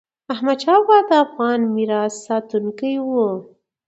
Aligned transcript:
احمدشاه 0.33 0.77
بابا 0.87 0.97
د 1.09 1.11
افغان 1.25 1.59
میراث 1.75 2.13
ساتونکی 2.27 2.93
و. 3.01 3.09